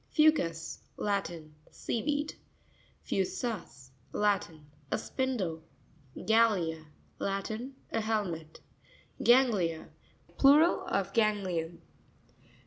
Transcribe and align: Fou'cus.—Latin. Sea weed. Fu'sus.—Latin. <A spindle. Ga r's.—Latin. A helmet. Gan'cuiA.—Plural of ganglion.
Fou'cus.—Latin. 0.09 1.53
Sea 1.69 2.01
weed. 2.01 2.33
Fu'sus.—Latin. 3.03 4.65
<A 4.89 4.97
spindle. 4.97 5.61
Ga 6.25 6.53
r's.—Latin. 6.53 7.75
A 7.91 8.01
helmet. 8.01 8.61
Gan'cuiA.—Plural 9.21 10.85
of 10.87 11.13
ganglion. 11.13 11.83